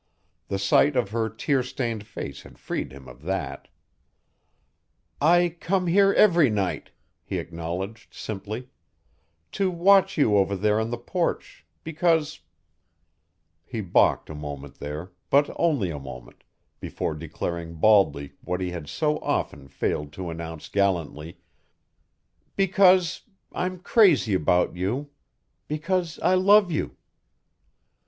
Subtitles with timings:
[0.47, 3.67] The sight of her tear stained faced had freed him of that.
[5.21, 6.89] "I come here every night,"
[7.23, 8.69] he acknowledged simply,
[9.51, 12.39] "to watch you over there on the porch because"
[13.71, 16.43] He balked a moment there, but only a moment,
[16.79, 21.37] before declaring baldly what he had so often failed to announce gallantly
[22.55, 23.21] "Because
[23.51, 25.11] I'm crazy about you
[25.67, 26.97] because I love you."